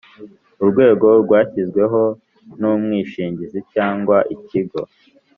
Urwego 0.61 1.07
rwashyizweho 1.23 2.01
n 2.59 2.61
umwishingizi 2.73 3.59
cyangwa 3.73 4.17
ikigo 4.35 4.81